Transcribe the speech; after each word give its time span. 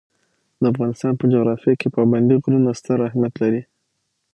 د 0.61 0.63
افغانستان 0.71 1.13
په 1.17 1.25
جغرافیه 1.33 1.73
کې 1.79 1.93
پابندي 1.95 2.35
غرونه 2.43 2.69
ستر 2.79 2.97
اهمیت 3.07 3.33
لري. 3.43 3.61